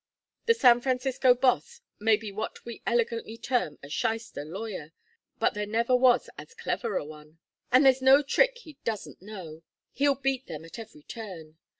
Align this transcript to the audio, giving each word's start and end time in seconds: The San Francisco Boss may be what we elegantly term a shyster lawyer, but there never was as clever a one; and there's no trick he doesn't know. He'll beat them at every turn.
The 0.47 0.55
San 0.55 0.81
Francisco 0.81 1.35
Boss 1.35 1.81
may 1.99 2.17
be 2.17 2.31
what 2.31 2.65
we 2.65 2.81
elegantly 2.87 3.37
term 3.37 3.77
a 3.83 3.87
shyster 3.89 4.43
lawyer, 4.43 4.93
but 5.37 5.53
there 5.53 5.67
never 5.67 5.95
was 5.95 6.27
as 6.39 6.55
clever 6.55 6.97
a 6.97 7.05
one; 7.05 7.37
and 7.71 7.85
there's 7.85 8.01
no 8.01 8.23
trick 8.23 8.57
he 8.57 8.79
doesn't 8.83 9.21
know. 9.21 9.61
He'll 9.91 10.15
beat 10.15 10.47
them 10.47 10.65
at 10.65 10.79
every 10.79 11.03
turn. 11.03 11.59